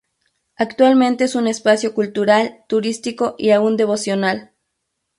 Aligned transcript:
Actualmente 0.55 1.25
es 1.25 1.35
un 1.35 1.45
espacio 1.47 1.93
cultural, 1.93 2.65
turístico 2.67 3.35
y 3.37 3.51
aún 3.51 3.77
devocional. 3.77 4.51